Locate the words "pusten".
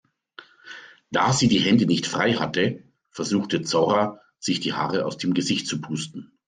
5.79-6.31